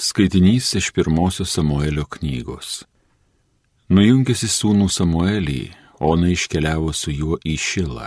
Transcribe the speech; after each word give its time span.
Skaitinys 0.00 0.74
iš 0.74 0.86
pirmosios 0.96 1.52
Samuelio 1.52 2.06
knygos. 2.08 2.86
Nujungėsi 3.92 4.48
sūnų 4.48 4.86
Samuelį, 4.88 5.60
Ona 6.00 6.30
iškeliavo 6.32 6.92
su 6.96 7.12
juo 7.12 7.36
į 7.44 7.58
Šilą. 7.60 8.06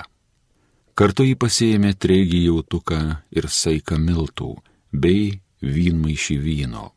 Kartu 0.98 1.28
jį 1.28 1.36
pasėjėmė 1.38 1.92
treigį 1.94 2.40
jautuką 2.48 3.02
ir 3.38 3.46
saiką 3.46 4.00
miltų, 4.02 4.50
bei 4.90 5.38
vynmaišį 5.62 6.40
vyno. 6.42 6.88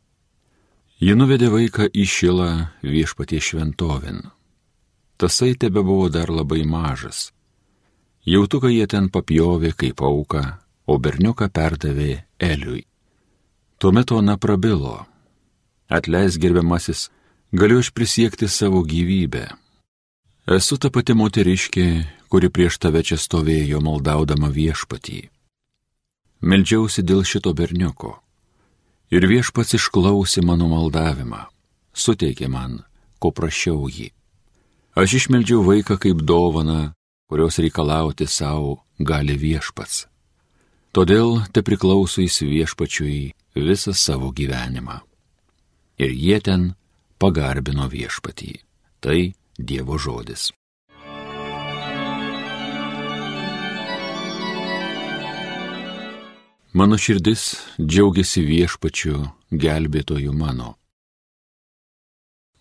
Ji 0.97 1.13
nuvedė 1.13 1.51
vaiką 1.53 1.91
į 1.93 2.09
Šilą 2.15 2.49
viešpatie 2.81 3.37
šventovin. 3.37 4.23
Tasai 5.21 5.53
tebe 5.53 5.85
buvo 5.85 6.09
dar 6.09 6.33
labai 6.33 6.63
mažas. 6.65 7.27
Jautuką 8.25 8.73
jie 8.73 8.89
ten 8.89 9.13
papjovė 9.13 9.75
kaip 9.77 10.01
auką, 10.01 10.45
o 10.89 10.97
berniuką 10.97 11.53
perdavė 11.53 12.23
Eliui. 12.41 12.87
Tuomet 13.77 14.11
ona 14.11 14.37
prabilo. 14.37 15.05
Atleis 15.87 16.37
gerbiamasis, 16.37 17.09
galiu 17.51 17.79
aš 17.79 17.91
prisiekti 17.93 18.47
savo 18.47 18.81
gyvybę. 18.81 19.45
Esu 20.47 20.77
ta 20.81 20.89
pati 20.89 21.13
moteriškė, 21.13 21.85
kuri 22.31 22.49
prieš 22.49 22.79
tave 22.81 23.03
čia 23.03 23.19
stovėjo 23.21 23.81
maldaudama 23.83 24.49
viešpatį. 24.49 25.29
Meldžiausi 26.41 27.03
dėl 27.05 27.21
šito 27.21 27.53
berniuko. 27.53 28.17
Ir 29.13 29.29
viešpats 29.29 29.77
išklausė 29.77 30.41
mano 30.43 30.67
maldavimą, 30.73 31.45
suteikė 31.93 32.49
man, 32.49 32.81
ko 33.21 33.31
prašiau 33.31 33.87
jį. 33.87 34.09
Aš 34.97 35.19
išmeldžiau 35.21 35.61
vaiką 35.63 35.99
kaip 36.01 36.25
dovana, 36.25 36.93
kurios 37.29 37.61
reikalauti 37.61 38.25
savo 38.25 38.79
gali 38.99 39.37
viešpats. 39.37 40.07
Todėl 40.97 41.43
te 41.53 41.61
priklauso 41.61 42.23
jis 42.23 42.39
viešpačiui 42.41 43.17
visą 43.53 43.91
savo 43.93 44.31
gyvenimą. 44.33 44.95
Ir 46.01 46.09
jie 46.09 46.39
ten 46.41 46.71
pagarbino 47.21 47.85
viešpatį. 47.85 48.55
Tai 49.05 49.19
Dievo 49.61 49.99
žodis. 50.01 50.47
Mano 56.73 56.97
širdis 56.97 57.43
džiaugiasi 57.77 58.41
viešpačiu 58.49 59.21
gelbėtoju 59.53 60.33
mano. 60.33 60.71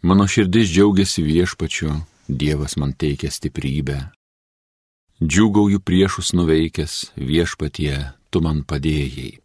Mano 0.05 0.29
širdis 0.29 0.69
džiaugiasi 0.69 1.25
viešpačiu, 1.25 1.95
Dievas 2.29 2.77
man 2.77 2.93
teikia 2.93 3.33
stiprybę. 3.33 3.97
Džiugauju 5.25 5.81
priešus 5.81 6.35
nuveikęs 6.37 7.17
viešpatie, 7.17 8.13
tu 8.31 8.43
man 8.45 8.63
padėjai. 8.65 9.39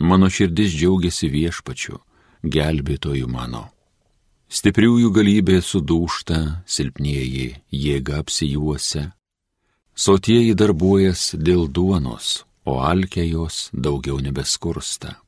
Mano 0.00 0.30
širdis 0.32 0.72
džiaugiasi 0.72 1.28
viešpačiu, 1.28 1.98
gelbėtoju 2.42 3.28
mano. 3.28 3.68
Stipriųjų 4.50 5.10
galybė 5.14 5.60
sudūšta, 5.62 6.38
silpnieji 6.66 7.50
jėga 7.70 8.22
apsijuose. 8.24 9.10
Sotieji 9.94 10.56
darbuojas 10.58 11.34
dėl 11.38 11.68
duonos, 11.68 12.46
o 12.64 12.80
alkė 12.82 13.26
jos 13.28 13.68
daugiau 13.72 14.18
nebeskursta. 14.24 15.18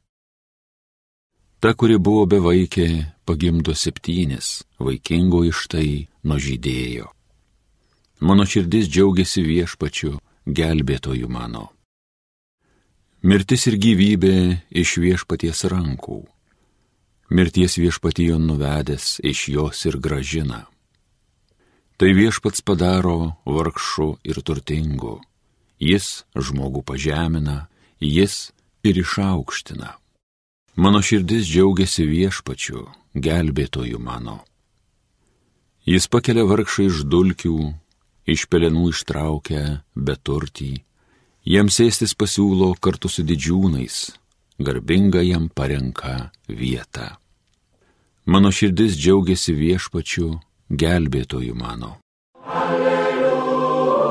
Ta, 1.63 1.71
kuri 1.79 2.01
buvo 2.03 2.25
bevaikė, 2.27 2.89
pagimdo 3.29 3.77
septynis, 3.79 4.65
vaikingo 4.83 5.45
iš 5.47 5.69
tai 5.71 5.89
nužydėjo. 6.27 7.07
Mano 8.27 8.47
širdis 8.47 8.89
džiaugiasi 8.91 9.45
viešpačiu, 9.47 10.17
gelbėtoju 10.47 11.31
mano. 11.31 11.69
Mirtis 13.23 13.69
ir 13.71 13.77
gyvybė 13.79 14.37
iš 14.83 14.97
viešpaties 14.99 15.61
rankų. 15.71 16.25
Mirties 17.31 17.77
viešpatijo 17.79 18.35
nuvedęs 18.43 19.21
iš 19.23 19.45
jos 19.55 19.85
ir 19.87 20.01
gražina. 20.03 20.65
Tai 22.03 22.11
viešpats 22.19 22.67
padaro 22.67 23.39
vargšu 23.47 24.09
ir 24.27 24.43
turtingu. 24.43 25.21
Jis 25.79 26.27
žmogų 26.35 26.83
pažemina, 26.83 27.69
jis 28.03 28.51
ir 28.83 28.99
išaukština. 28.99 29.95
Mano 30.75 30.99
širdis 30.99 31.47
džiaugiasi 31.47 32.11
viešpačiu, 32.11 32.89
gelbėtoju 33.15 34.03
mano. 34.03 34.41
Jis 35.87 36.11
pakelia 36.11 36.43
vargšą 36.43 36.91
iš 36.91 37.05
dulkių, 37.07 37.59
iš 38.27 38.51
pelenų 38.51 38.91
ištraukia 38.91 39.85
beturtį 39.95 40.81
Jiems 41.43 41.75
sėstis 41.75 42.13
pasiūlo 42.15 42.69
kartu 42.79 43.09
su 43.11 43.25
didžiūnais, 43.27 44.15
garbinga 44.63 45.25
jam 45.27 45.49
parenka 45.51 46.31
vietą. 46.47 47.19
Mano 48.31 48.55
širdis 48.55 48.95
džiaugiasi 48.95 49.51
viešpačiu, 49.59 50.39
gelbėtoju 50.71 51.55
mano. 51.59 51.99
Alleluja, 52.47 54.07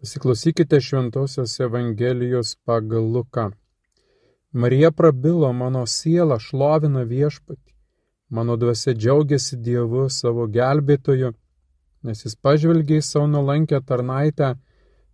Pasiklausykite 0.00 0.80
Šventojios 0.80 1.60
Evangelijos 1.60 2.56
pagal 2.66 3.04
Luką. 3.14 3.50
Marija 4.52 4.90
prabilo, 4.90 5.52
mano 5.52 5.86
siela 5.86 6.38
šlovina 6.38 7.02
viešpatį, 7.06 7.72
mano 8.30 8.56
dvasia 8.56 8.94
džiaugiasi 8.94 9.56
Dievu 9.56 10.08
savo 10.10 10.46
gelbėtoju 10.46 11.32
nes 12.04 12.24
jis 12.26 12.36
pažvelgė 12.46 13.00
į 13.00 13.04
savo 13.08 13.26
nuolankę 13.32 13.80
tarnaitę, 13.88 14.54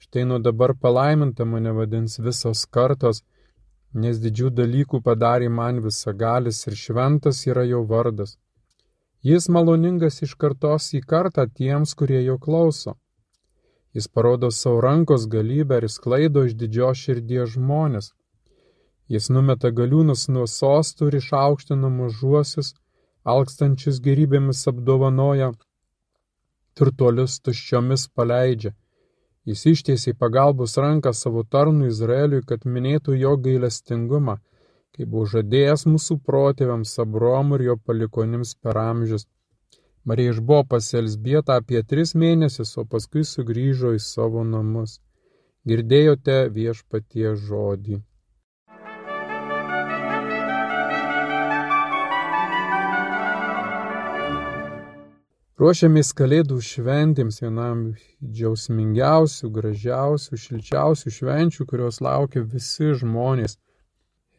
štai 0.04 0.24
nuo 0.28 0.38
dabar 0.42 0.74
palaiminta 0.74 1.46
mane 1.46 1.72
vadins 1.76 2.18
visos 2.26 2.66
kartos, 2.76 3.22
nes 3.94 4.18
didžių 4.24 4.50
dalykų 4.60 5.00
padarė 5.06 5.48
man 5.60 5.80
visagalis 5.86 6.66
ir 6.66 6.78
šventas 6.84 7.46
yra 7.46 7.64
jo 7.72 7.82
vardas. 7.92 8.36
Jis 9.22 9.48
maloningas 9.52 10.22
iš 10.24 10.34
kartos 10.42 10.90
į 10.96 11.02
kartą 11.12 11.44
tiems, 11.46 11.94
kurie 11.94 12.22
jo 12.24 12.38
klauso. 12.38 12.94
Jis 13.94 14.06
parodo 14.08 14.50
savo 14.50 14.80
rankos 14.80 15.26
galybę 15.26 15.80
ir 15.82 15.88
sklaido 15.90 16.44
iš 16.48 16.54
didžios 16.60 17.02
širdies 17.04 17.56
žmonės. 17.56 18.12
Jis 19.10 19.26
numeta 19.34 19.72
galiūnus 19.74 20.28
nuo 20.30 20.46
sostų 20.46 21.10
ir 21.10 21.18
išaukština 21.18 21.90
mažuosius, 21.90 22.74
alkstančius 23.34 23.98
gerybėmis 24.06 24.62
apdovanoja, 24.70 25.50
turtuolius 26.78 27.38
tuščiomis 27.44 28.06
paleidžia. 28.16 28.72
Jis 29.48 29.64
ištiesiai 29.72 30.16
pagalbos 30.22 30.76
ranką 30.84 31.12
savo 31.16 31.42
tarnui 31.54 31.88
Izraeliui, 31.90 32.44
kad 32.50 32.66
minėtų 32.74 33.16
jo 33.22 33.36
gailestingumą, 33.46 34.36
kaip 34.96 35.08
buvo 35.12 35.26
žadėjęs 35.34 35.86
mūsų 35.92 36.18
protėviams 36.28 36.92
Abromui 37.04 37.60
ir 37.60 37.66
jo 37.70 37.76
palikonims 37.86 38.54
per 38.62 38.80
amžius. 38.82 39.26
Marija 40.04 40.34
išbuvo 40.34 40.64
pas 40.74 40.92
Elsbietą 41.00 41.56
apie 41.60 41.82
tris 41.92 42.14
mėnesius, 42.22 42.76
o 42.80 42.84
paskui 42.92 43.24
sugrįžo 43.30 43.94
į 43.96 44.04
savo 44.04 44.44
namus. 44.52 45.00
Girdėjote 45.68 46.38
viešpatie 46.56 47.34
žodį. 47.48 48.00
Ruošiamės 55.60 56.14
Kalėdų 56.16 56.56
šventėms 56.64 57.42
vienam 57.42 57.80
džiausmingiausių, 58.24 59.48
gražiausių, 59.52 60.38
šilčiausių 60.40 61.10
švenčių, 61.12 61.66
kurios 61.68 61.98
laukia 62.00 62.40
visi 62.48 62.94
žmonės. 62.96 63.58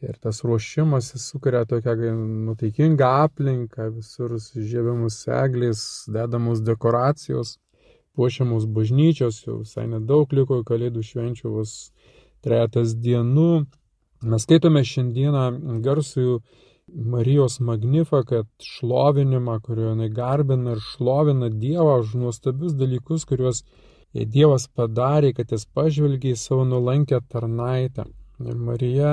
Ir 0.02 0.16
tas 0.18 0.40
ruošimas 0.42 1.12
sukuria 1.22 1.60
tokią 1.70 2.16
nuteikingą 2.48 3.12
aplinką, 3.28 3.86
visur 4.00 4.34
žiebiamus 4.40 5.20
eglės, 5.30 5.84
dedamos 6.10 6.64
dekoracijos, 6.66 7.54
puošiamos 8.18 8.66
bažnyčios, 8.66 9.44
jau 9.46 9.60
visai 9.60 9.86
nedaug 9.92 10.34
liko 10.34 10.58
Kalėdų 10.66 11.06
švenčių, 11.06 11.52
vos 11.60 11.76
trejatas 12.42 12.96
dienų. 12.98 13.68
Mes 14.26 14.48
skaitome 14.48 14.82
šiandieną 14.82 15.46
garsųjų 15.86 16.40
Marijos 16.94 17.60
magnifikat 17.60 18.46
šlovinimą, 18.60 19.58
kurio 19.64 19.92
jinai 19.92 20.10
garbina 20.12 20.74
ir 20.76 20.80
šlovina 20.84 21.48
Dievą 21.48 21.98
už 22.02 22.14
nuostabius 22.20 22.74
dalykus, 22.76 23.24
kuriuos 23.28 23.62
Dievas 24.12 24.66
padarė, 24.68 25.32
kad 25.32 25.52
jis 25.54 25.64
pažvelgė 25.72 26.34
į 26.34 26.40
savo 26.40 26.66
nulankę 26.68 27.20
tarnaitę. 27.32 28.04
Ir 28.44 28.58
Marija 28.68 29.12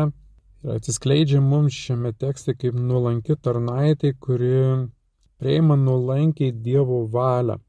atsiskleidžia 0.76 1.40
mums 1.40 1.78
šiame 1.86 2.12
tekste 2.20 2.56
kaip 2.60 2.76
nuolanki 2.76 3.38
tarnaitė, 3.40 4.12
kuri 4.20 4.52
prieima 5.40 5.78
nuolankiai 5.80 6.52
Dievo 6.52 7.06
valią. 7.14 7.60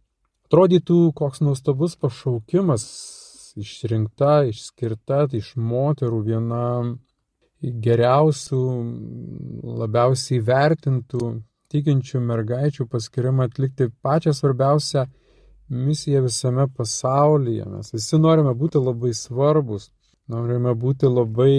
Atrodytų, 0.50 1.12
koks 1.14 1.44
nuostabus 1.46 1.94
pašaukimas, 1.94 2.88
išrinkta, 3.62 4.40
išskirta 4.50 5.28
iš 5.38 5.54
moterų 5.54 6.24
viena 6.26 6.64
geriausių, 7.60 8.60
labiausiai 9.82 10.40
vertintų 10.44 11.30
tikinčių 11.70 12.20
mergaičių 12.26 12.86
paskiriama 12.90 13.46
atlikti 13.48 13.90
pačią 14.02 14.32
svarbiausią 14.34 15.06
misiją 15.70 16.24
visame 16.24 16.66
pasaulyje. 16.76 17.64
Mes 17.70 17.92
visi 17.94 18.18
norime 18.18 18.54
būti 18.58 18.80
labai 18.82 19.12
svarbus, 19.14 19.90
norime 20.28 20.74
būti 20.74 21.10
labai 21.10 21.54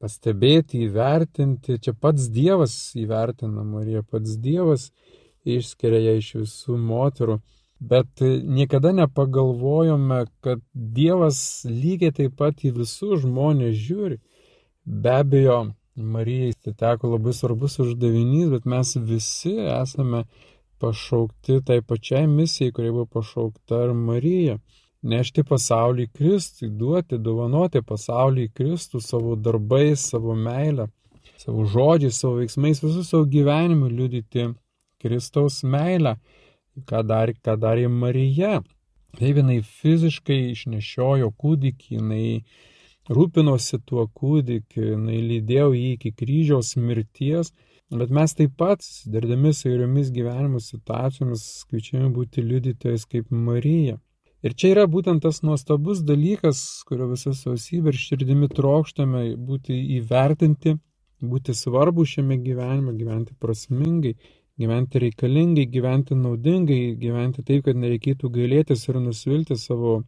pastebėti, 0.00 0.86
įvertinti. 0.88 1.78
Čia 1.84 1.94
pats 1.94 2.28
Dievas 2.32 2.74
įvertina 2.98 3.64
Mariją, 3.64 4.02
pats 4.02 4.36
Dievas 4.40 4.90
išskiria 5.44 6.00
ją 6.08 6.18
iš 6.18 6.34
visų 6.40 6.78
moterų. 6.80 7.38
Bet 7.80 8.20
niekada 8.20 8.92
nepagalvojome, 8.92 10.24
kad 10.44 10.60
Dievas 10.74 11.62
lygiai 11.64 12.12
taip 12.16 12.34
pat 12.36 12.64
į 12.64 12.74
visus 12.80 13.22
žmonės 13.22 13.78
žiūri. 13.86 14.18
Be 14.90 15.10
abejo, 15.10 15.72
Marijai 15.96 16.74
teko 16.82 17.12
labai 17.14 17.32
svarbus 17.32 17.78
uždavinys, 17.78 18.48
bet 18.50 18.64
mes 18.64 18.96
visi 19.10 19.52
esame 19.82 20.24
pašaukti 20.82 21.60
tai 21.66 21.80
pačiai 21.80 22.26
misijai, 22.26 22.72
kurie 22.74 22.90
buvo 22.90 23.06
pašaukta 23.16 23.84
ir 23.86 23.92
Marija 23.94 24.56
nešti 25.12 25.44
pasaulį 25.48 26.06
Kristui, 26.16 26.70
duoti, 26.80 27.18
dovanoti 27.18 27.82
pasaulį 27.86 28.48
Kristų 28.56 29.00
savo 29.04 29.36
darbais, 29.36 30.08
savo 30.12 30.34
meilę, 30.34 30.88
savo 31.40 31.64
žodžiais, 31.74 32.18
savo 32.20 32.40
veiksmais, 32.40 32.82
visų 32.84 33.04
savo 33.06 33.28
gyvenimu 33.34 33.92
liudyti 33.92 34.48
Kristaus 35.00 35.62
meilę, 35.62 36.16
ką 36.90 37.04
darė, 37.06 37.36
ką 37.38 37.56
darė 37.62 37.86
Marija. 37.88 38.58
Taip 39.18 39.38
jinai 39.40 39.60
fiziškai 39.66 40.40
išnešiojo 40.50 41.30
kūdikį, 41.38 41.96
jinai 41.96 42.26
rūpinosi 43.10 43.80
tuo 43.86 44.06
kūdikiu, 44.06 44.92
jinai 44.94 45.18
lydėjo 45.24 45.72
jį 45.74 45.88
iki 45.96 46.12
kryžiaus 46.16 46.76
mirties, 46.78 47.52
bet 47.90 48.12
mes 48.14 48.36
taip 48.38 48.54
pat, 48.60 48.84
dardami 49.10 49.52
su 49.54 49.68
įvairiomis 49.68 50.12
gyvenimo 50.14 50.60
situacijomis, 50.62 51.46
kviečiame 51.70 52.12
būti 52.14 52.44
liudytojais 52.46 53.08
kaip 53.10 53.32
Marija. 53.34 53.98
Ir 54.46 54.54
čia 54.56 54.70
yra 54.72 54.86
būtent 54.88 55.20
tas 55.24 55.42
nuostabus 55.44 56.04
dalykas, 56.06 56.60
kurio 56.88 57.10
visą 57.10 57.34
sausybę 57.36 57.92
ir 57.92 57.98
širdimi 58.00 58.48
trokštame 58.48 59.24
būti 59.36 59.76
įvertinti, 59.98 60.78
būti 61.20 61.52
svarbu 61.56 62.06
šiame 62.08 62.38
gyvenime, 62.40 62.94
gyventi 62.96 63.34
prasmingai, 63.36 64.14
gyventi 64.60 65.02
reikalingai, 65.04 65.66
gyventi 65.74 66.16
naudingai, 66.16 66.94
gyventi 67.02 67.44
taip, 67.44 67.66
kad 67.66 67.76
nereikėtų 67.76 68.30
gailėtis 68.32 68.86
ir 68.88 69.00
nusvilti 69.02 69.58
savo 69.60 70.00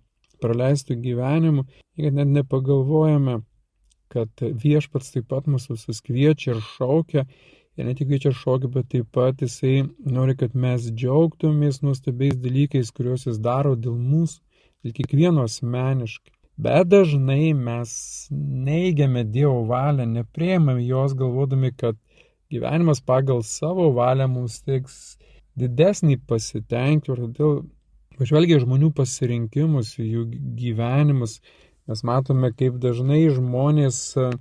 praleistų 0.43 0.99
gyvenimų, 1.06 1.65
kad 2.03 2.19
net 2.19 2.31
nepagalvojame, 2.37 3.41
kad 4.12 4.44
viešpats 4.65 5.15
taip 5.15 5.31
pat 5.33 5.49
mus 5.49 5.71
visus 5.71 6.03
kviečia 6.05 6.56
ir 6.56 6.62
šaukia 6.75 7.27
Ir 7.81 7.87
ne 7.89 7.94
tik 7.97 8.11
kviečia 8.11 8.35
šokį, 8.37 8.69
bet 8.75 8.89
taip 8.93 9.06
pat 9.17 9.41
jisai 9.41 9.87
nori, 10.15 10.35
kad 10.37 10.53
mes 10.65 10.91
džiaugtumės 10.93 11.79
nuostabiais 11.81 12.37
dalykais, 12.44 12.91
kuriuos 12.93 13.25
jis 13.31 13.39
daro 13.47 13.73
dėl 13.87 13.94
mūsų, 13.97 14.43
dėl 14.85 14.93
kiekvieno 14.99 15.47
asmeniškai. 15.49 16.35
Bet 16.67 16.91
dažnai 16.93 17.55
mes 17.56 17.95
neigiame 18.67 19.23
Dievo 19.25 19.62
valią, 19.71 20.05
neprieimame 20.19 20.85
jos 20.85 21.17
galvodami, 21.17 21.73
kad 21.73 21.97
gyvenimas 22.53 23.00
pagal 23.00 23.41
savo 23.49 23.88
valią 23.97 24.29
mums 24.35 24.59
teiks 24.67 24.99
didesnį 25.56 26.19
pasitenkinimą 26.29 27.17
ir 27.17 27.25
todėl 27.25 27.56
pažvelgia 28.23 28.63
žmonių 28.63 28.95
pasirinkimus, 28.97 29.99
jų 29.99 30.25
gyvenimus, 30.63 31.41
mes 31.91 32.07
matome, 32.07 32.55
kaip 32.55 32.79
dažnai 32.81 33.27
žmonės 33.35 34.03
uh, 34.23 34.37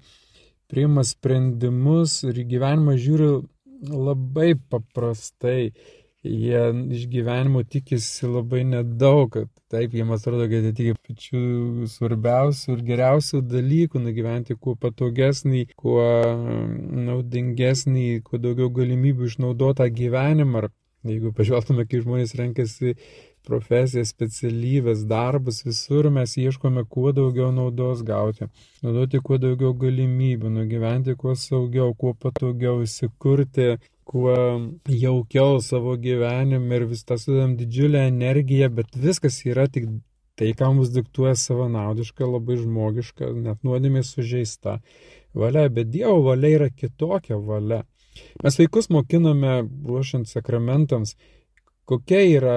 priima 0.71 1.03
sprendimus 1.03 2.21
ir 2.23 2.45
gyvenimą 2.47 2.95
žiūri 3.05 3.31
labai 3.91 4.53
paprastai. 4.71 5.73
Jie 6.21 6.59
iš 6.93 7.07
gyvenimo 7.09 7.63
tikisi 7.65 8.27
labai 8.29 8.61
nedaug, 8.69 9.31
kad 9.33 9.47
taip 9.73 9.95
jiems 9.97 10.19
atrodo, 10.19 10.45
kad 10.51 10.67
jie 10.67 10.73
tiki 10.77 10.93
pačių 11.07 11.87
svarbiausių 11.89 12.75
ir 12.75 12.83
geriausių 12.91 13.41
dalykų, 13.49 14.01
nugyventi 14.03 14.53
kuo 14.53 14.75
patogesnį, 14.77 15.63
kuo 15.81 16.03
naudingesnį, 17.07 18.05
kuo 18.27 18.37
daugiau 18.43 18.69
galimybių 18.77 19.31
išnaudotą 19.31 19.89
gyvenimą. 19.97 20.67
Jeigu 21.09 21.33
pažvelgtume, 21.33 21.87
kaip 21.89 22.05
žmonės 22.05 22.37
renkasi 22.37 22.93
profesijas, 23.47 24.11
specialybės, 24.13 25.05
darbus, 25.09 25.61
visur 25.65 26.09
mes 26.13 26.35
ieškome 26.37 26.83
kuo 26.89 27.11
daugiau 27.15 27.49
naudos 27.55 28.03
gauti, 28.07 28.47
naudoti 28.83 29.21
kuo 29.23 29.39
daugiau 29.41 29.73
galimybių, 29.77 30.51
nugyventi 30.59 31.15
kuo 31.19 31.35
saugiau, 31.35 31.95
kuo 31.97 32.13
patogiau 32.13 32.83
įsikurti, 32.85 33.75
kuo 34.11 34.35
jaukiau 34.91 35.61
savo 35.63 35.95
gyvenime 35.97 36.79
ir 36.79 36.87
vis 36.91 37.05
tą 37.07 37.17
sudam 37.21 37.55
didžiulę 37.59 38.05
energiją, 38.11 38.69
bet 38.81 38.97
viskas 38.97 39.41
yra 39.47 39.67
tik 39.71 39.87
tai, 40.39 40.51
ką 40.57 40.73
mums 40.75 40.91
diktuoja 40.93 41.35
savanaudiška, 41.37 42.25
labai 42.25 42.59
žmogiška, 42.61 43.31
net 43.45 43.63
nuodėmė 43.67 44.03
sužeista 44.05 44.79
valia, 45.37 45.67
bet 45.69 45.91
Dievo 45.93 46.21
valia 46.25 46.55
yra 46.59 46.69
kitokia 46.69 47.37
valia. 47.37 47.83
Mes 48.43 48.57
vaikus 48.59 48.89
mokiname 48.91 49.61
ruošiant 49.87 50.27
sakramentams, 50.27 51.15
kokia 51.87 52.23
yra 52.27 52.55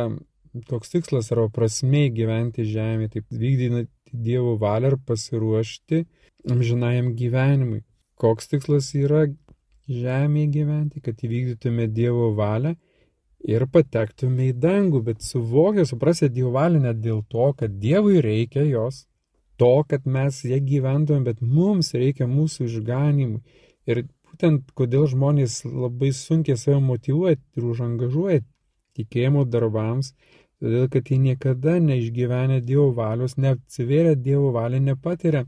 toks 0.69 0.93
tikslas 0.93 1.31
arba 1.35 1.49
prasme 1.53 2.09
gyventi 2.15 2.67
žemėje, 2.69 3.17
taip 3.17 3.39
vykdyti 3.45 3.89
Dievo 4.15 4.55
valią 4.61 4.93
ir 4.93 4.97
pasiruošti 5.09 6.05
amžinajam 6.51 7.15
gyvenimui. 7.19 7.81
Koks 8.21 8.47
tikslas 8.53 8.93
yra 8.95 9.25
žemėje 9.91 10.51
gyventi, 10.55 11.03
kad 11.03 11.19
įvykdytume 11.19 11.89
Dievo 11.91 12.31
valią 12.39 12.77
ir 13.45 13.67
patektume 13.69 14.49
į 14.53 14.55
dangų, 14.63 15.03
bet 15.09 15.27
suvokia, 15.27 15.85
suprasė 15.89 16.31
Dievo 16.31 16.55
valią 16.55 16.85
net 16.87 17.03
dėl 17.03 17.25
to, 17.29 17.51
kad 17.59 17.75
Dievui 17.83 18.23
reikia 18.25 18.63
jos, 18.69 19.05
to, 19.59 19.75
kad 19.89 20.07
mes 20.07 20.41
ją 20.47 20.61
gyventume, 20.63 21.25
bet 21.27 21.43
mums 21.43 21.93
reikia 21.95 22.31
mūsų 22.31 22.69
išganimui. 22.69 23.43
Ir 23.91 24.07
būtent 24.31 24.71
kodėl 24.79 25.07
žmonės 25.11 25.63
labai 25.67 26.13
sunkiai 26.17 26.57
save 26.59 26.81
motivuoja 26.83 27.37
ir 27.37 27.69
užangažuoja 27.75 28.41
tikėjimo 28.95 29.45
darbams, 29.51 30.15
todėl 30.65 30.89
kad 30.93 31.11
jie 31.13 31.21
niekada 31.21 31.77
neišgyvenę 31.85 32.63
Dievo 32.65 32.89
valios, 32.97 33.37
neapsivėrę 33.37 34.17
Dievo 34.17 34.51
valią, 34.57 34.81
nepatiria 34.89 35.45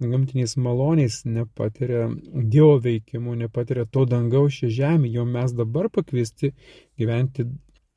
gamtiniais 0.00 0.56
maloniais, 0.56 1.22
nepatiria 1.28 2.08
Dievo 2.34 2.78
veikimų, 2.82 3.36
nepatiria 3.44 3.84
to 3.86 4.06
dangaus 4.08 4.56
šią 4.58 4.70
žemę, 4.78 5.10
jo 5.12 5.26
mes 5.28 5.52
dabar 5.56 5.90
pakviesti 5.92 6.54
gyventi 6.98 7.46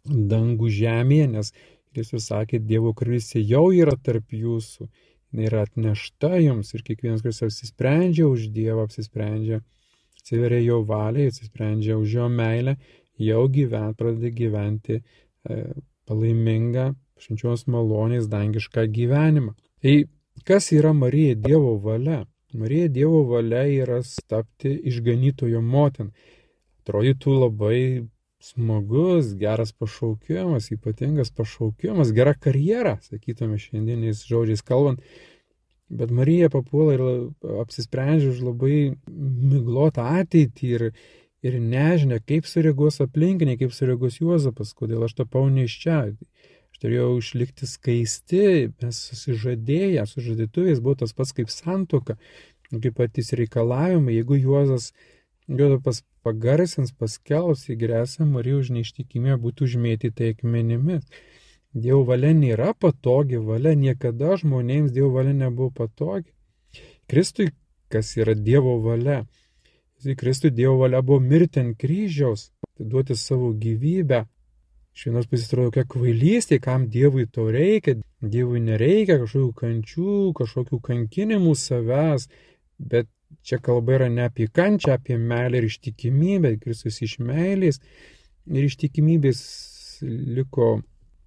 dangų 0.04 0.70
žemėje, 0.78 1.30
nes 1.32 1.54
Kristus 1.94 2.28
sakė, 2.32 2.60
Dievo 2.60 2.94
karalystė 2.98 3.42
jau 3.42 3.70
yra 3.72 3.96
tarp 3.96 4.34
jūsų, 4.36 4.90
jinai 5.32 5.48
yra 5.48 5.64
atnešta 5.68 6.36
jums 6.42 6.74
ir 6.74 6.84
kiekvienas, 6.86 7.24
kuris 7.24 7.44
apsisprendžia 7.48 8.28
už 8.28 8.50
Dievą, 8.56 8.88
apsisprendžia, 8.88 9.62
atsiveria 10.20 10.60
jo 10.66 10.82
valiai, 10.90 11.32
apsisprendžia 11.32 11.98
už 12.02 12.18
jo 12.20 12.30
meilę, 12.30 12.76
jau 13.22 13.48
gyvent, 13.54 13.98
pradeda 13.98 14.34
gyventi 14.34 15.00
e, 15.00 15.64
palaimingą, 16.10 16.94
švenčios 17.22 17.68
malonės 17.72 18.30
dangišką 18.32 18.86
gyvenimą. 18.96 19.54
Tai 19.84 19.96
kas 20.48 20.72
yra 20.76 20.94
Marija 20.94 21.36
Dievo 21.36 21.76
valia? 21.84 22.24
Marija 22.54 22.88
Dievo 22.88 23.24
valia 23.30 23.64
yra 23.68 24.02
tapti 24.30 24.74
išganytojo 24.92 25.62
motin. 25.62 26.12
Atrodytų 26.84 27.38
labai 27.46 27.84
smagus, 28.44 29.32
geras 29.40 29.72
pašaukimas, 29.72 30.68
ypatingas 30.76 31.32
pašaukimas, 31.32 32.12
gera 32.16 32.34
karjera, 32.36 32.98
sakytume 33.06 33.58
šiandieniais 33.62 34.26
žodžiais 34.28 34.66
kalbant. 34.68 35.00
Bet 35.94 36.12
Marija 36.12 36.50
papuola 36.52 36.96
ir 36.98 37.04
apsisprendžia 37.64 38.34
už 38.34 38.42
labai 38.44 38.78
miglotą 39.08 40.06
ateitį 40.20 40.72
ir, 40.76 40.86
ir 41.44 41.60
nežinia, 41.60 42.20
kaip 42.24 42.48
sureaguos 42.50 43.02
aplinkiniai, 43.04 43.60
kaip 43.60 43.76
sureaguos 43.76 44.20
Juozapas, 44.22 44.74
kodėl 44.78 45.06
aš 45.08 45.18
tapau 45.20 45.46
neiščia. 45.52 46.00
Aš 46.74 46.82
turėjau 46.82 47.10
išlikti 47.20 47.70
skaisti, 47.70 48.46
mes 48.82 49.02
susižadėję, 49.10 50.06
sužadėtuvės 50.10 50.82
buvo 50.84 50.98
tas 51.04 51.14
pats 51.14 51.36
kaip 51.38 51.52
santoka, 51.54 52.18
kaip 52.72 52.96
patys 52.98 53.36
reikalavimai, 53.38 54.16
jeigu 54.18 54.40
Juozas 54.40 54.92
Juozapas 55.48 56.02
pagarsins, 56.24 56.94
paskelbs, 56.96 57.68
įgrėsia 57.76 58.26
Marija 58.26 58.62
už 58.64 58.72
neištikimę 58.78 59.36
būtų 59.44 59.68
užmėtyti 59.68 60.32
akmenimis. 60.34 61.04
Dievo 61.74 62.04
valia 62.08 62.32
nėra 62.38 62.72
patogi 62.78 63.42
valia, 63.42 63.74
niekada 63.76 64.38
žmonėms 64.40 64.94
Dievo 64.96 65.10
valia 65.18 65.34
nebuvo 65.36 65.72
patogi. 65.74 66.32
Kristui 67.10 67.50
kas 67.94 68.16
yra 68.18 68.34
Dievo 68.34 68.80
valia. 68.82 69.24
Kristui 70.18 70.52
Dievo 70.52 70.78
valia 70.84 71.02
buvo 71.02 71.20
mirti 71.24 71.62
ant 71.62 71.78
kryžiaus, 71.80 72.50
duoti 72.80 73.16
savo 73.16 73.52
gyvybę. 73.54 74.24
Iš 74.94 75.08
vienos 75.08 75.26
pusės 75.30 75.48
atrodo, 75.50 75.72
kokia 75.72 75.90
kvailystė, 75.90 76.60
kam 76.62 76.86
Dievui 76.94 77.26
to 77.26 77.48
reikia, 77.54 77.96
Dievui 78.22 78.62
nereikia 78.62 79.18
kažkokių 79.24 79.54
kančių, 79.58 80.18
kažkokių 80.38 80.80
kankinimų 80.86 81.56
savęs, 81.58 82.28
bet 82.78 83.10
čia 83.42 83.58
kalba 83.64 83.98
yra 83.98 84.10
ne 84.14 84.28
apie 84.28 84.48
kančią, 84.48 85.00
apie 85.00 85.18
meilę 85.18 85.64
ir 85.64 85.70
ištikimybę, 85.72 86.58
Kristus 86.62 87.02
iš 87.02 87.18
meilės 87.24 87.82
ir 88.46 88.68
ištikimybės 88.68 89.42
liko 90.04 90.82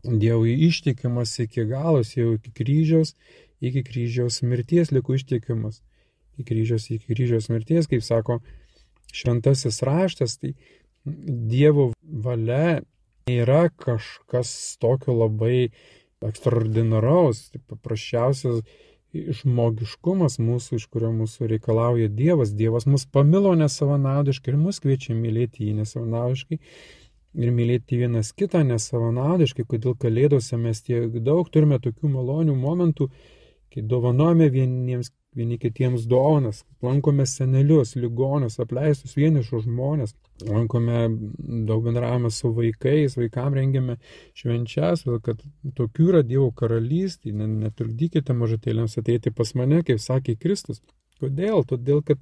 Dievui 0.07 0.53
ištikimas 0.69 1.33
iki 1.43 1.65
galos, 1.67 2.13
jau 2.15 2.37
iki 2.37 2.53
kryžiaus, 2.55 3.17
iki 3.59 3.83
kryžiaus 3.83 4.43
mirties 4.47 4.93
liko 4.95 5.17
ištikimas. 5.17 5.81
Iki 6.37 6.45
kryžiaus, 6.47 6.87
iki 6.93 7.15
kryžiaus 7.15 7.49
mirties, 7.51 7.89
kaip 7.91 8.05
sako 8.05 8.39
šventasis 9.17 9.83
raštas, 9.87 10.39
tai 10.43 10.55
Dievo 11.07 11.93
valia 12.03 12.81
yra 13.31 13.69
kažkas 13.71 14.51
tokio 14.83 15.15
labai 15.15 15.69
ekstraordinaraus, 16.27 17.45
tai 17.53 17.61
paprasčiausias 17.71 18.63
žmogiškumas 19.15 20.41
mūsų, 20.43 20.81
iš 20.81 20.87
kurio 20.93 21.13
mūsų 21.15 21.49
reikalauja 21.53 22.11
Dievas. 22.13 22.53
Dievas 22.59 22.89
mus 22.91 23.07
pamilo 23.07 23.55
nesavanaudiškai 23.59 24.53
ir 24.53 24.61
mus 24.61 24.81
kviečia 24.83 25.15
mylėti 25.17 25.69
jį 25.69 25.77
nesavanaudiškai 25.81 26.59
ir 27.37 27.53
mylėti 27.53 28.01
vienas 28.01 28.33
kitą 28.37 28.63
nesavanaudiškai, 28.67 29.67
kodėl 29.69 29.97
kalėdose 30.01 30.59
mes 30.61 30.83
tiek 30.85 31.19
daug 31.25 31.49
turime 31.53 31.79
tokių 31.83 32.11
malonių 32.15 32.57
momentų, 32.57 33.11
kai 33.73 33.85
dovanojame 33.85 34.49
vieniems 34.53 35.13
vieni 35.37 35.59
kitiems 35.61 36.07
dovanas, 36.09 36.63
lankome 36.83 37.27
senelius, 37.29 37.95
ligonius, 38.01 38.59
apleistus 38.63 39.17
vienišus 39.19 39.67
žmonės, 39.67 40.15
lankome 40.49 41.03
daug 41.69 41.85
bendravime 41.85 42.31
su 42.33 42.51
vaikais, 42.57 43.19
vaikam 43.21 43.57
rengiame 43.57 43.99
švenčias, 44.37 45.05
kad 45.25 45.43
tokių 45.77 46.09
yra 46.13 46.23
Dievo 46.27 46.49
karalystė, 46.57 47.35
netrukdykite 47.37 48.37
mažatėlėms 48.37 48.97
ateiti 49.03 49.35
pas 49.35 49.53
mane, 49.59 49.83
kaip 49.87 50.01
sakė 50.03 50.39
Kristus. 50.41 50.81
Kodėl? 51.21 51.63
Todėl, 51.69 52.03
kad 52.05 52.21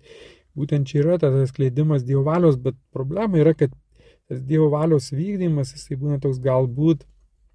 būtent 0.58 0.90
čia 0.90 1.02
yra 1.04 1.18
tas 1.22 1.50
skleidimas 1.50 2.06
Dievo 2.06 2.26
valios, 2.26 2.58
bet 2.58 2.78
problema 2.94 3.40
yra, 3.42 3.54
kad 3.58 3.74
tas 4.28 4.42
Dievo 4.42 4.70
valios 4.74 5.12
vykdymas, 5.14 5.74
jisai 5.76 5.98
būna 6.00 6.20
toks 6.22 6.42
galbūt 6.42 7.06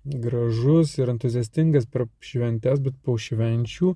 gražus 0.03 0.95
ir 0.99 1.11
entuziastingas 1.11 1.87
per 1.91 2.07
šventes, 2.23 2.79
bet 2.83 2.95
po 3.03 3.17
švenčių 3.19 3.93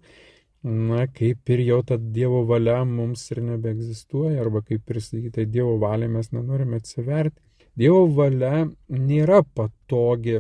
na, 0.64 1.08
kaip 1.08 1.50
ir 1.50 1.60
jau 1.60 1.82
ta 1.84 1.98
Dievo 1.98 2.44
valia 2.48 2.84
mums 2.86 3.26
ir 3.32 3.42
nebeegzistuoja, 3.44 4.40
arba 4.42 4.62
kaip 4.62 4.90
ir 4.90 5.00
sakyti, 5.02 5.32
tai 5.38 5.46
Dievo 5.46 5.78
valia 5.78 6.08
mes 6.08 6.32
nenorime 6.32 6.80
atsiverti. 6.80 7.36
Dievo 7.76 8.06
valia 8.16 8.64
nėra 8.88 9.42
patogi, 9.44 10.40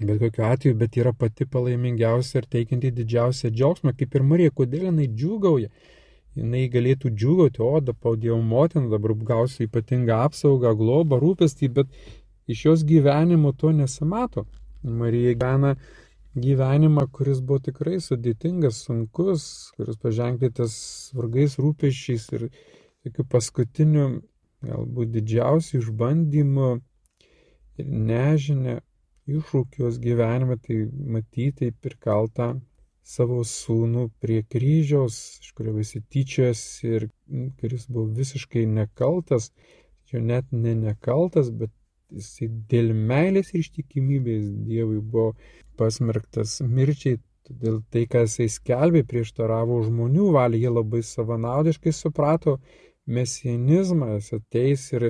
bet 0.00 0.18
kokiu 0.18 0.44
atveju, 0.48 0.78
bet 0.80 0.98
yra 0.98 1.12
pati 1.12 1.46
palaimingiausia 1.46 2.40
ir 2.40 2.48
teikianti 2.56 2.90
didžiausią 2.96 3.52
džiaugsmą, 3.54 3.94
kaip 3.98 4.16
ir 4.16 4.26
Marija, 4.26 4.50
kodėl 4.50 4.88
jinai 4.88 5.06
džiugauja. 5.14 5.70
Jinai 6.34 6.64
galėtų 6.72 7.12
džiugauti, 7.12 7.62
o 7.62 7.78
dabar 7.84 8.16
Dievo 8.18 8.40
motina 8.42 8.88
dabar 8.90 9.14
gausiu 9.14 9.68
ypatingą 9.68 10.24
apsaugą, 10.26 10.72
globą, 10.74 11.20
rūpestį, 11.22 11.68
bet 11.76 11.92
iš 12.50 12.64
jos 12.66 12.86
gyvenimo 12.88 13.52
to 13.54 13.70
nesimato. 13.70 14.46
Marija 14.82 15.36
gyvena 15.36 15.76
gyvenimą, 16.34 17.06
kuris 17.12 17.40
buvo 17.44 17.60
tikrai 17.66 17.98
sudėtingas, 18.00 18.82
sunkus, 18.86 19.44
kuris 19.76 19.98
paženklytas 20.00 20.74
vargais 21.16 21.58
rūpešiais 21.60 22.28
ir 22.38 22.46
tokiu 23.04 23.26
paskutiniu, 23.34 24.06
galbūt 24.64 25.12
didžiausiu 25.16 25.82
išbandymu 25.82 26.70
ir 27.82 27.92
nežinia 28.12 28.80
iššūkios 29.28 29.98
gyvenime, 30.02 30.56
tai 30.58 30.86
matyti 30.88 31.70
prikaltą 31.84 32.54
savo 33.02 33.42
sūnų 33.46 34.08
prie 34.22 34.40
kryžiaus, 34.46 35.18
iš 35.42 35.52
kurio 35.58 35.76
visi 35.76 36.00
tyčios 36.00 36.62
ir 36.86 37.08
kuris 37.60 37.88
buvo 37.90 38.08
visiškai 38.18 38.64
nekaltas, 38.70 39.50
tačiau 40.02 40.22
net 40.24 40.48
ne 40.52 40.74
nekaltas, 40.78 41.50
bet 41.50 41.74
jisai 42.18 42.48
dėl 42.70 42.92
meilės 42.94 43.52
ir 43.52 43.62
ištikimybės 43.64 44.48
Dievui 44.68 45.00
buvo 45.00 45.32
pasmerktas 45.80 46.60
mirčiai, 46.62 47.18
todėl 47.48 47.80
tai, 47.90 48.06
ką 48.10 48.24
jisai 48.26 48.48
skelbė, 48.52 49.02
prieštaravo 49.08 49.80
žmonių 49.86 50.30
valiai, 50.36 50.64
jie 50.64 50.72
labai 50.72 51.02
savanaudiškai 51.06 51.94
suprato 51.96 52.58
mesianizmą, 53.06 54.14
jis 54.18 54.32
ateis 54.38 54.86
ir 54.96 55.08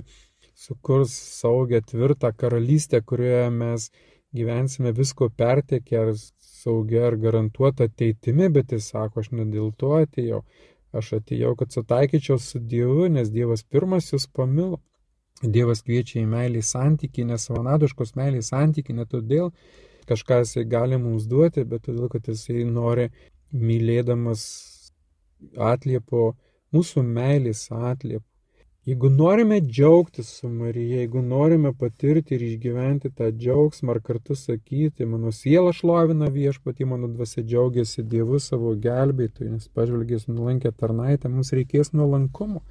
sukurs 0.55 1.13
saugę 1.41 1.83
tvirtą 1.91 2.33
karalystę, 2.37 3.03
kurioje 3.03 3.51
mes 3.51 3.91
gyvensime 4.33 4.93
visko 4.97 5.29
pertekę 5.43 5.99
ar 6.03 6.13
saugia 6.63 7.07
ar 7.09 7.17
garantuota 7.25 7.89
ateitimi, 7.91 8.49
bet 8.57 8.73
jis 8.73 8.89
sako, 8.95 9.21
aš 9.25 9.33
ne 9.39 9.47
dėl 9.55 9.73
to 9.83 9.93
atėjau, 9.99 10.41
aš 11.01 11.13
atėjau, 11.19 11.53
kad 11.59 11.75
sutaikyčiau 11.75 12.39
su 12.41 12.61
Dievu, 12.73 13.09
nes 13.17 13.33
Dievas 13.35 13.65
pirmas 13.65 14.13
jūs 14.13 14.29
pamilo. 14.39 14.81
Dievas 15.41 15.83
kviečia 15.83 16.21
į 16.23 16.27
meilį 16.31 16.61
santykį, 16.63 17.25
nesavanadiškos 17.33 18.15
meilį 18.19 18.43
santykį, 18.47 18.95
ne 18.99 19.07
todėl 19.11 19.49
kažką 20.07 20.43
jisai 20.43 20.65
gali 20.71 20.99
mums 20.99 21.27
duoti, 21.31 21.65
bet 21.65 21.87
todėl, 21.89 22.09
kad 22.13 22.29
jisai 22.31 22.63
nori 22.69 23.09
mylėdamas 23.53 24.45
atliepo, 25.59 26.35
mūsų 26.75 27.03
meilės 27.03 27.67
atliepo. 27.73 28.27
Jeigu 28.87 29.09
norime 29.15 29.61
džiaugtis 29.61 30.31
su 30.39 30.49
Marija, 30.49 30.97
jeigu 30.99 31.21
norime 31.23 31.71
patirti 31.79 32.35
ir 32.35 32.43
išgyventi 32.43 33.13
tą 33.15 33.29
džiaugsmą 33.31 33.95
ar 33.95 34.01
kartu 34.03 34.35
sakyti, 34.35 35.07
mano 35.07 35.31
siela 35.31 35.71
šlovina 35.71 36.27
viešpatį, 36.35 36.89
mano 36.91 37.11
dvasia 37.13 37.45
džiaugiasi 37.47 38.03
Dievu 38.03 38.41
savo 38.43 38.75
gelbėtojų, 38.87 39.53
nes 39.53 39.69
pažvelgęs 39.71 40.27
nulankę 40.27 40.75
tarnaitę, 40.75 41.31
mums 41.31 41.55
reikės 41.55 41.93
nuolankumo. 41.95 42.65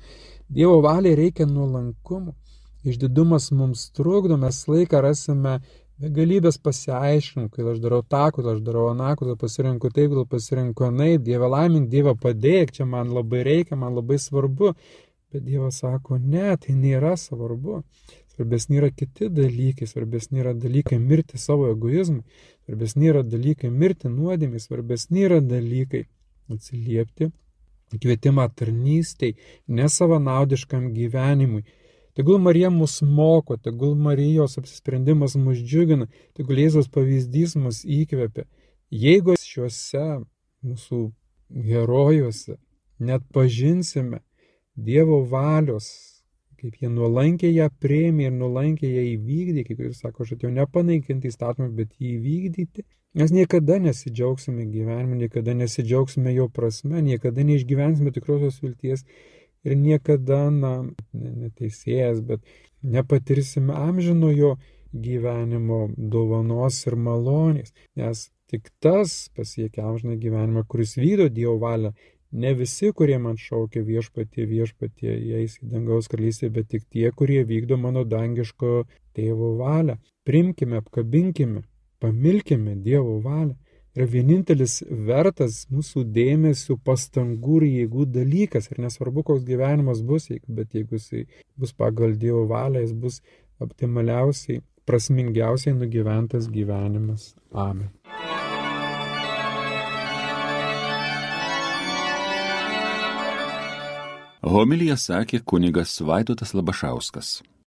Dievo 0.51 0.81
valiai 0.83 1.15
reikia 1.15 1.47
nuolankumo. 1.47 2.35
Išdidumas 2.83 3.51
mums 3.51 3.91
trukdo, 3.93 4.37
mes 4.41 4.57
laiką 4.67 5.01
rasime 5.05 5.59
begalybės 6.01 6.57
pasiaiškinimų, 6.65 7.49
kai 7.53 7.65
aš 7.73 7.81
darau 7.83 8.01
tą, 8.01 8.23
kodėl 8.33 8.55
aš 8.55 8.61
darau 8.65 8.87
aną, 8.89 9.11
kodėl 9.19 9.37
pasirenku 9.37 9.91
taip, 9.93 10.09
kodėl 10.13 10.25
pasirenku 10.29 10.87
anai, 10.87 11.11
Dieve 11.21 11.49
laimink, 11.51 11.91
Dieve 11.91 12.15
padėk, 12.17 12.73
čia 12.73 12.87
man 12.89 13.11
labai 13.13 13.43
reikia, 13.45 13.77
man 13.77 13.93
labai 13.99 14.17
svarbu. 14.21 14.73
Bet 15.31 15.45
Dievas 15.45 15.77
sako, 15.83 16.17
ne, 16.17 16.55
tai 16.59 16.73
nėra 16.75 17.13
svarbu. 17.19 17.83
Svarbesni 18.33 18.79
yra 18.79 18.89
kiti 18.89 19.29
dalykai, 19.29 19.85
svarbesni 19.87 20.41
yra 20.41 20.55
dalykai 20.57 20.97
mirti 20.99 21.37
savo 21.37 21.69
egoizmui, 21.71 22.23
svarbesni 22.65 23.11
yra 23.11 23.21
dalykai 23.27 23.69
mirti 23.69 24.09
nuodėmį, 24.09 24.59
svarbesni 24.63 25.27
yra 25.27 25.37
dalykai 25.43 26.07
atsiliepti 26.51 27.29
kvietimą 27.91 28.47
tarnystei, 28.55 29.35
nesavanaudiškam 29.67 30.93
gyvenimui 30.95 31.65
Tegul 32.13 32.39
Marija 32.43 32.69
mus 32.69 33.01
moko, 33.01 33.55
tegul 33.57 33.95
Marijos 33.95 34.57
apsisprendimas 34.59 35.37
mus 35.39 35.61
džiugina, 35.63 36.09
tegul 36.35 36.59
Jėzaus 36.59 36.89
pavyzdys 36.91 37.55
mus 37.55 37.85
įkvepia. 37.87 38.47
Jeigu 38.91 39.37
šiuose 39.39 40.03
mūsų 40.65 41.05
herojuose 41.67 42.57
net 42.99 43.23
pažinsime 43.33 44.19
Dievo 44.75 45.21
valios, 45.27 45.87
kaip 46.61 46.77
jie 46.79 46.89
nuolankiai 46.89 47.55
ją 47.55 47.67
prieimė 47.83 48.29
ir 48.29 48.35
nuolankiai 48.35 48.91
ją 48.93 49.03
įvykdė, 49.15 49.65
kaip 49.67 49.81
ir 49.81 49.93
sako, 49.97 50.23
aš 50.23 50.35
atėjau 50.35 50.51
nepanaikinti 50.55 51.31
įstatymą, 51.31 51.67
bet 51.75 51.95
jį 51.99 52.13
įvykdyti, 52.17 52.85
mes 53.19 53.33
niekada 53.35 53.79
nesidžiaugsime 53.83 54.67
gyvenimu, 54.71 55.17
niekada 55.23 55.55
nesidžiaugsime 55.57 56.33
jo 56.37 56.47
prasme, 56.53 57.01
niekada 57.03 57.43
neišgyvensime 57.47 58.13
tikrosios 58.15 58.61
vilties 58.63 59.03
ir 59.65 59.77
niekada, 59.77 60.43
na, 60.51 60.73
neteisėjas, 61.13 62.21
bet 62.25 62.45
nepatirsime 62.81 63.73
amžinojo 63.77 64.55
gyvenimo 64.91 65.85
dovanos 65.95 66.81
ir 66.87 66.97
malonės, 66.99 67.73
nes 67.95 68.29
tik 68.51 68.71
tas 68.83 69.29
pasiekia 69.35 69.85
amžiną 69.87 70.17
gyvenimą, 70.19 70.65
kuris 70.67 70.97
vykdo 70.99 71.29
Dievo 71.31 71.59
valią. 71.61 71.93
Ne 72.31 72.53
visi, 72.55 72.91
kurie 72.95 73.17
man 73.19 73.35
šaukia 73.39 73.83
viešpatie, 73.83 74.45
viešpatie, 74.47 75.09
eis 75.39 75.57
į 75.59 75.67
dangaus 75.73 76.07
karalystę, 76.11 76.47
bet 76.49 76.69
tik 76.71 76.85
tie, 76.87 77.09
kurie 77.11 77.41
vykdo 77.47 77.75
mano 77.79 78.05
dangiško 78.07 78.85
tėvo 79.15 79.55
valią. 79.59 79.97
Primkime, 80.27 80.79
apkabinkime, 80.79 81.65
pamilkime 81.99 82.77
Dievo 82.85 83.17
valią 83.23 83.57
yra 83.95 84.07
vienintelis 84.07 84.81
vertas 84.89 85.65
mūsų 85.71 86.05
dėmesio, 86.15 86.77
pastangų 86.85 87.61
ir 87.61 87.67
jėgų 87.69 88.07
dalykas. 88.17 88.71
Ir 88.71 88.83
nesvarbu, 88.85 89.25
koks 89.27 89.45
gyvenimas 89.47 90.03
bus, 90.05 90.29
bet 90.47 90.75
jeigu 90.77 90.99
jisai 90.99 91.25
bus 91.59 91.75
pagal 91.75 92.15
Dievo 92.19 92.45
valią, 92.49 92.83
jis 92.85 92.93
bus 92.93 93.21
optimaliausiai, 93.61 94.61
prasmingiausiai 94.87 95.75
nugyventas 95.77 96.49
gyvenimas. 96.51 97.33
Amen. 97.51 97.91
Homiliją 104.41 104.95
sakė 104.97 105.43
kunigas 105.45 105.99
Vaidotas 106.01 106.55
Labašauskas. 106.57 107.41